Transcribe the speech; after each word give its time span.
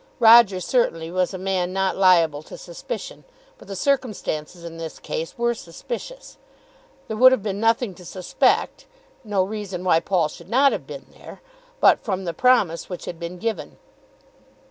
Roger 0.19 0.59
certainly 0.59 1.11
was 1.11 1.31
a 1.31 1.37
man 1.37 1.71
not 1.71 1.95
liable 1.95 2.41
to 2.41 2.57
suspicion, 2.57 3.23
but 3.59 3.67
the 3.67 3.75
circumstances 3.75 4.63
in 4.63 4.77
this 4.77 4.97
case 4.97 5.37
were 5.37 5.53
suspicious. 5.53 6.37
There 7.07 7.15
would 7.15 7.31
have 7.31 7.43
been 7.43 7.59
nothing 7.59 7.93
to 7.93 8.03
suspect, 8.03 8.87
no 9.23 9.43
reason 9.43 9.83
why 9.83 9.99
Paul 9.99 10.27
should 10.27 10.49
not 10.49 10.71
have 10.71 10.87
been 10.87 11.05
there, 11.11 11.43
but 11.79 12.03
from 12.03 12.23
the 12.25 12.33
promise 12.33 12.89
which 12.89 13.05
had 13.05 13.19
been 13.19 13.37
given. 13.37 13.77